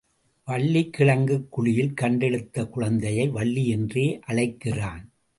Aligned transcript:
வள்ளிக் 0.45 0.93
கிழங்குக் 0.93 1.51
குழியில் 1.51 1.93
கண்டெடுத்த 1.93 2.65
குழந்தையை 2.65 3.27
வள்ளி 3.27 3.67
என்றே 3.67 4.19
அழைக்கிறான். 4.21 5.11